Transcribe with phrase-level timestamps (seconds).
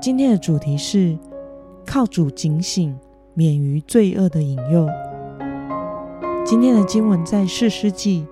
[0.00, 1.18] 今天的主题是
[1.84, 2.96] 靠主警醒，
[3.34, 4.86] 免于罪恶的引诱。
[6.44, 8.24] 今天的经文在四世纪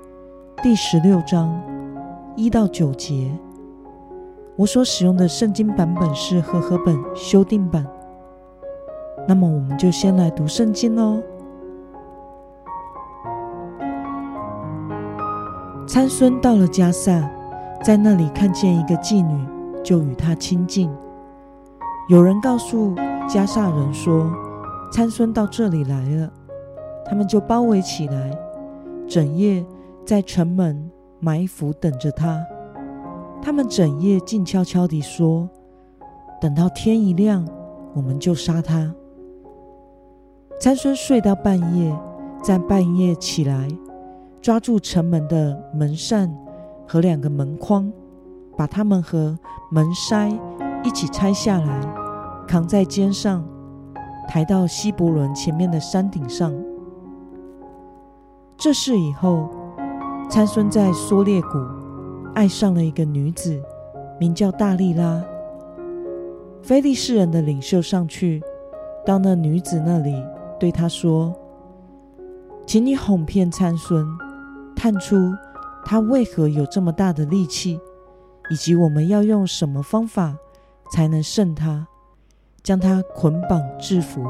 [0.63, 1.61] 第十六章
[2.37, 3.33] 一到九节。
[4.55, 7.85] 我所使用的圣经版本是和合本修订版。
[9.27, 11.21] 那么，我们就先来读圣经喽。
[15.89, 17.29] 参孙到了迦萨，
[17.83, 19.45] 在那里看见一个妓女，
[19.83, 20.89] 就与她亲近。
[22.09, 22.95] 有人告诉
[23.29, 24.31] 加萨人说
[24.93, 26.33] ：“参孙到这里来了。”
[27.05, 28.31] 他们就包围起来，
[29.09, 29.65] 整夜
[30.05, 32.41] 在城门埋伏等着他。
[33.43, 35.49] 他们整夜静悄悄地说
[36.41, 37.45] ：“等到天一亮，
[37.93, 38.95] 我们就杀他。”
[40.61, 41.93] 参孙睡到半夜，
[42.41, 43.69] 在半夜起来，
[44.41, 46.33] 抓住城门的门扇
[46.87, 47.93] 和两个门框，
[48.57, 49.37] 把他们和
[49.73, 50.39] 门筛。
[50.87, 51.81] 一起拆下来，
[52.47, 53.45] 扛在肩上，
[54.29, 56.55] 抬到希伯伦前面的山顶上。
[58.57, 59.51] 这事以后，
[60.31, 61.59] 参孙在梭列谷
[62.37, 63.61] 爱上了一个女子，
[64.21, 65.21] 名叫大利拉。
[66.63, 68.41] 菲利士人的领袖上去，
[69.05, 70.15] 到那女子那里，
[70.57, 71.35] 对她说
[72.65, 74.07] ：“请你哄骗参孙，
[74.77, 75.17] 探出
[75.85, 77.81] 他为何有这么大的力气，
[78.51, 80.37] 以及我们要用什么方法。”
[80.91, 81.87] 才能胜他，
[82.63, 84.25] 将他捆绑制服，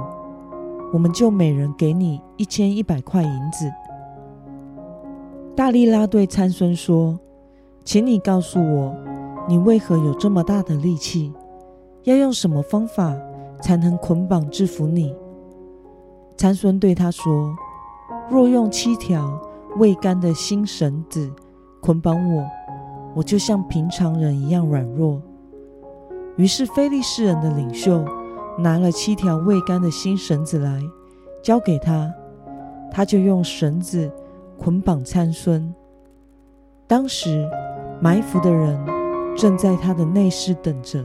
[0.93, 3.71] 我们就每人给你一千一百块银子。
[5.55, 7.19] 大力拉对参孙说
[7.85, 8.95] ：“请你告诉我，
[9.49, 11.33] 你为何有这么大的力气？
[12.05, 13.15] 要用什么方法
[13.61, 15.15] 才能捆绑制服你？”
[16.37, 17.57] 参孙对他说
[18.31, 19.41] ：“若用七条
[19.79, 21.33] 未干的新绳子
[21.81, 22.45] 捆绑我，
[23.15, 25.21] 我就像平常人一样软弱。”
[26.37, 28.05] 于是，菲利士人的领袖
[28.59, 30.81] 拿了七条未干的新绳子来，
[31.43, 32.13] 交给他，
[32.91, 34.11] 他就用绳子
[34.59, 35.75] 捆绑参孙。
[36.87, 37.49] 当时
[38.01, 38.79] 埋伏的人
[39.35, 41.05] 正在他的内室等着。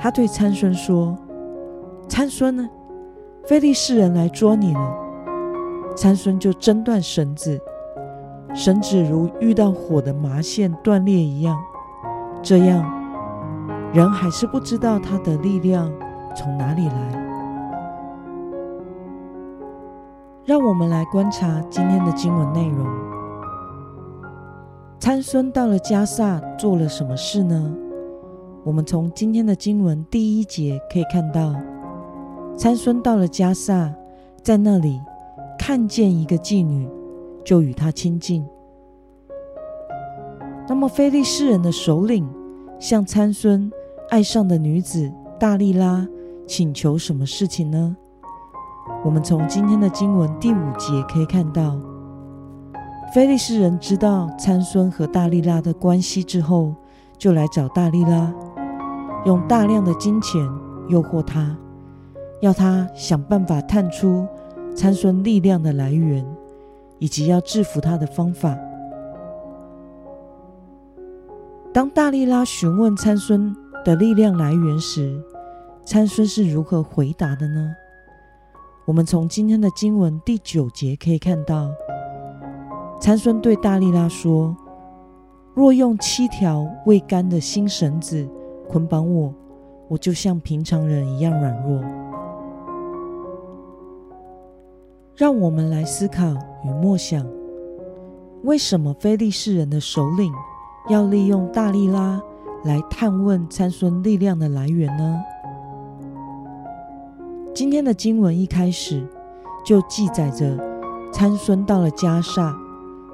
[0.00, 1.16] 他对参孙说
[2.08, 2.68] ：“参孙呢？
[3.46, 4.96] 菲利士人来捉你了。”
[5.96, 7.60] 参孙就挣断绳子，
[8.52, 11.56] 绳子如遇到火的麻线断裂一样，
[12.42, 12.97] 这样。
[13.92, 15.90] 人还是不知道他的力量
[16.36, 17.28] 从哪里来。
[20.44, 22.86] 让我们来观察今天的经文内容。
[24.98, 27.74] 参孙到了加萨做了什么事呢？
[28.64, 31.54] 我们从今天的经文第一节可以看到，
[32.56, 33.90] 参孙到了加萨，
[34.42, 35.00] 在那里
[35.58, 36.86] 看见一个妓女，
[37.44, 38.46] 就与她亲近。
[40.68, 42.28] 那么，非利士人的首领
[42.78, 43.70] 向参孙。
[44.10, 46.06] 爱上的女子大利拉
[46.46, 47.94] 请求什么事情呢？
[49.04, 51.78] 我们从今天的经文第五节可以看到，
[53.12, 56.74] 菲利士人知道参孙和大利拉的关系之后，
[57.18, 58.32] 就来找大利拉，
[59.26, 60.40] 用大量的金钱
[60.88, 61.54] 诱惑他，
[62.40, 64.26] 要他想办法探出
[64.74, 66.24] 参孙力量的来源，
[66.98, 68.56] 以及要制服他的方法。
[71.74, 73.54] 当大利拉询问参孙，
[73.88, 75.18] 的力量来源时，
[75.82, 77.74] 参孙是如何回答的呢？
[78.84, 81.70] 我们从今天的经文第九节可以看到，
[83.00, 84.54] 参孙对大利拉说
[85.56, 88.28] ：“若用七条未干的新绳子
[88.68, 89.32] 捆绑我，
[89.88, 91.82] 我就像平常人一样软弱。”
[95.16, 96.26] 让我们来思考
[96.62, 97.26] 与默想：
[98.42, 100.30] 为什么非利士人的首领
[100.90, 102.22] 要利用大利拉？
[102.64, 105.20] 来探问参孙力量的来源呢？
[107.54, 109.06] 今天的经文一开始
[109.64, 110.58] 就记载着
[111.12, 112.56] 参孙到了加萨，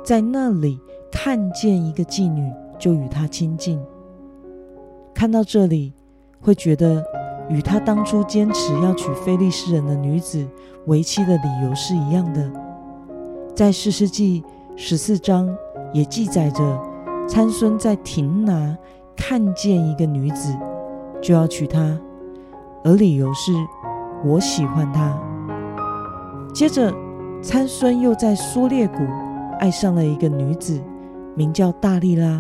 [0.03, 0.81] 在那里
[1.13, 3.79] 看见一个妓女，就与她亲近。
[5.13, 5.93] 看到这里，
[6.41, 7.05] 会觉得
[7.49, 10.47] 与他当初坚持要娶非利士人的女子
[10.87, 12.51] 为妻的理由是一样的。
[13.55, 14.43] 在四世纪
[14.75, 15.55] 十四章
[15.93, 16.83] 也记载着
[17.29, 18.77] 参孙在亭拿。
[19.17, 20.57] 看见一个女子，
[21.21, 21.99] 就要娶她，
[22.85, 23.53] 而理由是
[24.25, 25.19] 我喜欢她。
[26.53, 26.93] 接着，
[27.43, 29.05] 参孙又在苏列谷
[29.59, 30.81] 爱上了一个女子，
[31.35, 32.39] 名叫大力拉，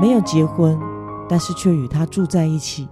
[0.00, 0.78] 没有结婚，
[1.28, 2.88] 但是却与她住在一起。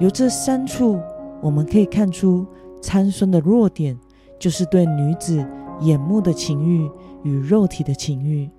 [0.00, 0.98] 由这三处，
[1.40, 2.46] 我们可以看出
[2.80, 3.98] 参孙的弱点，
[4.38, 5.44] 就是对女子
[5.80, 6.90] 眼目的情欲
[7.22, 8.50] 与肉体的情欲。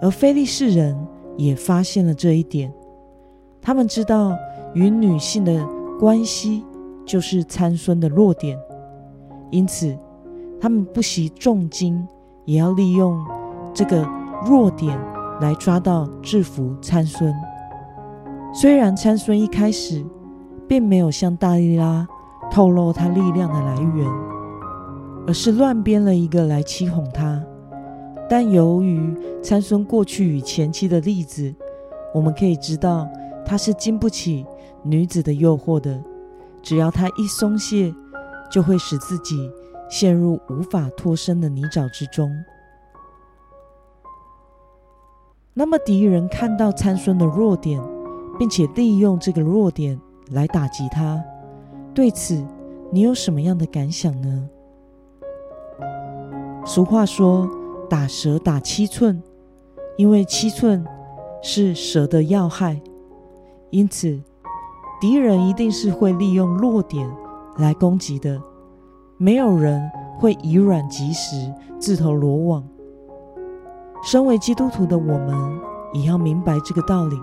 [0.00, 0.96] 而非利士人
[1.36, 2.72] 也发现了这一点，
[3.60, 4.36] 他们知道
[4.74, 5.66] 与女性的
[5.98, 6.64] 关系
[7.04, 8.58] 就是参孙的弱点。
[9.50, 9.96] 因此，
[10.60, 12.06] 他们不惜重金，
[12.44, 13.18] 也要利用
[13.72, 14.06] 这个
[14.46, 14.98] 弱点
[15.40, 17.32] 来抓到制服参孙。
[18.52, 20.04] 虽然参孙一开始
[20.68, 22.06] 并没有向大利拉
[22.50, 24.08] 透露他力量的来源，
[25.26, 27.42] 而是乱编了一个来欺哄他，
[28.28, 31.54] 但由于参孙过去与前妻的例子，
[32.14, 33.08] 我们可以知道
[33.44, 34.46] 他是经不起
[34.82, 36.02] 女子的诱惑的。
[36.62, 37.94] 只要他一松懈，
[38.50, 39.50] 就会使自己
[39.90, 42.30] 陷入无法脱身的泥沼之中。
[45.52, 47.80] 那么，敌人看到参孙的弱点，
[48.38, 50.00] 并且利用这个弱点
[50.30, 51.22] 来打击他，
[51.92, 52.42] 对此
[52.90, 54.48] 你有什么样的感想呢？
[56.64, 57.46] 俗话说
[57.88, 59.22] ：“打蛇打七寸”，
[59.96, 60.84] 因为七寸
[61.42, 62.80] 是蛇的要害，
[63.70, 64.20] 因此
[65.00, 67.08] 敌人一定是会利用弱点。
[67.58, 68.42] 来攻击的，
[69.16, 69.88] 没有人
[70.18, 72.68] 会以软击石、自投罗网。
[74.02, 75.36] 身为基督徒的我们，
[75.92, 77.16] 也要明白这个道理。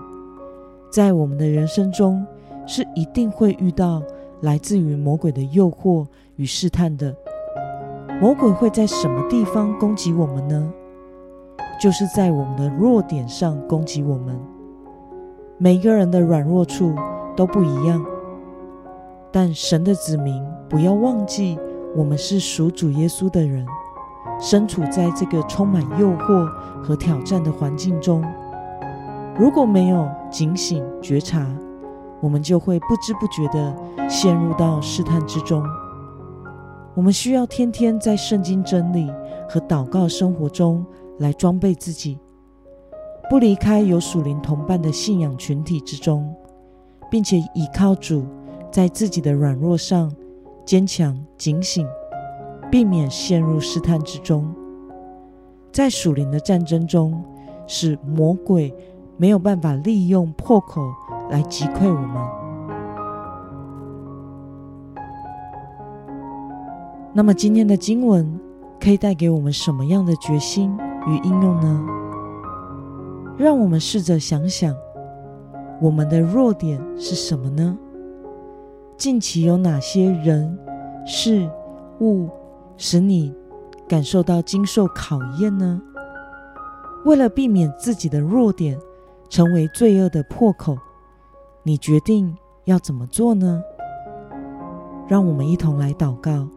[0.90, 2.26] 在我们的人生中，
[2.66, 4.02] 是一定会遇到
[4.40, 6.06] 来自于魔鬼的诱惑
[6.36, 7.14] 与试探的。
[8.22, 10.72] 魔鬼会在什么地方攻击我们呢？
[11.80, 14.38] 就是在我们的弱点上攻击我们。
[15.58, 16.94] 每个人的软弱处
[17.36, 18.00] 都不一样。
[19.32, 21.58] 但神的子民不要忘记，
[21.96, 23.66] 我们是属主耶稣的人，
[24.38, 26.46] 身处在这个充满诱惑
[26.80, 28.24] 和挑战的环境中。
[29.36, 31.44] 如果没有警醒觉察，
[32.20, 35.60] 我们就会不知不觉地陷入到试探之中。
[36.94, 39.10] 我们需要天天在圣经真理
[39.48, 40.84] 和祷告生活中
[41.18, 42.18] 来装备自己，
[43.30, 46.34] 不离开有属灵同伴的信仰群体之中，
[47.10, 48.24] 并且倚靠主。
[48.70, 50.10] 在自己的软弱上
[50.64, 51.86] 坚强警醒，
[52.70, 54.50] 避免陷入试探之中。
[55.70, 57.22] 在属灵的战争中，
[57.66, 58.74] 使魔鬼
[59.18, 60.80] 没有办法利用破口
[61.30, 62.41] 来击溃我们。
[67.14, 68.40] 那么，今天的经文
[68.80, 70.74] 可以带给我们什么样的决心
[71.06, 71.84] 与应用呢？
[73.36, 74.74] 让我们试着想想，
[75.78, 77.76] 我们的弱点是什么呢？
[78.96, 80.58] 近期有哪些人、
[81.04, 81.46] 事、
[82.00, 82.30] 物
[82.78, 83.34] 使你
[83.86, 85.82] 感受到经受考验呢？
[87.04, 88.78] 为了避免自己的弱点
[89.28, 90.78] 成为罪恶的破口，
[91.62, 93.62] 你决定要怎么做呢？
[95.08, 96.48] 让我们一同来祷告。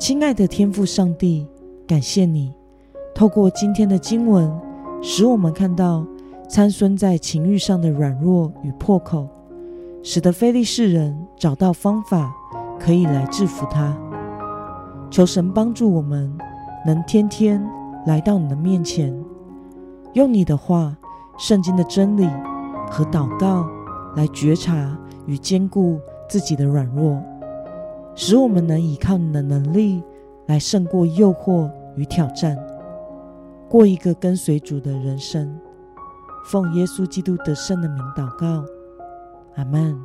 [0.00, 1.46] 亲爱的天父上帝，
[1.86, 2.50] 感谢你
[3.14, 4.50] 透过今天的经文，
[5.02, 6.06] 使我们看到
[6.48, 9.28] 参孙在情欲上的软弱与破口。
[10.02, 12.34] 使得非利士人找到方法，
[12.78, 13.94] 可以来制服他。
[15.10, 16.34] 求神帮助我们，
[16.86, 17.62] 能天天
[18.06, 19.14] 来到你的面前，
[20.14, 20.96] 用你的话、
[21.36, 22.26] 圣经的真理
[22.90, 23.66] 和祷告
[24.16, 27.22] 来觉察与兼顾自己的软弱，
[28.22, 30.02] 使我们能依靠你的能力
[30.44, 32.54] 来胜过诱惑与挑战，
[33.66, 35.58] 过一个跟随主的人生。
[36.44, 38.62] 奉耶稣基督得胜的名祷告。
[39.54, 39.98] 阿门。